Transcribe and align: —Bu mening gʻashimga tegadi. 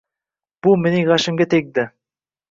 —Bu 0.67 0.71
mening 0.85 1.05
gʻashimga 1.09 1.47
tegadi. 1.51 1.85